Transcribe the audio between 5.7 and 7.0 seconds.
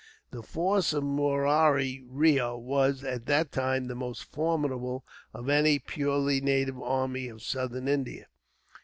purely native